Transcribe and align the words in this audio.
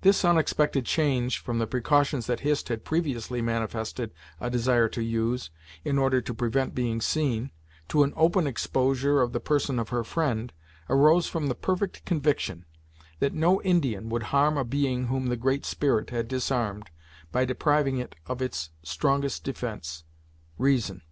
This 0.00 0.24
unexpected 0.24 0.84
change 0.86 1.38
from 1.38 1.60
the 1.60 1.68
precautions 1.68 2.26
that 2.26 2.40
Hist 2.40 2.68
had 2.68 2.84
previously 2.84 3.40
manifested 3.40 4.12
a 4.40 4.50
desire 4.50 4.88
to 4.88 5.00
use, 5.00 5.50
in 5.84 5.98
order 5.98 6.20
to 6.20 6.34
prevent 6.34 6.74
being 6.74 7.00
seen, 7.00 7.52
to 7.86 8.02
an 8.02 8.12
open 8.16 8.48
exposure 8.48 9.22
of 9.22 9.32
the 9.32 9.38
person 9.38 9.78
of 9.78 9.90
her 9.90 10.02
friend, 10.02 10.52
arose 10.90 11.28
from 11.28 11.46
the 11.46 11.54
perfect 11.54 12.04
conviction 12.04 12.64
that 13.20 13.34
no 13.34 13.62
Indian 13.62 14.08
would 14.08 14.24
harm 14.34 14.58
a 14.58 14.64
being 14.64 15.06
whom 15.06 15.26
the 15.28 15.36
Great 15.36 15.64
Spirit 15.64 16.10
had 16.10 16.26
disarmed, 16.26 16.90
by 17.30 17.44
depriving 17.44 17.98
it 17.98 18.16
of 18.26 18.42
its 18.42 18.70
strongest 18.82 19.44
defence, 19.44 20.02
reason. 20.58 21.02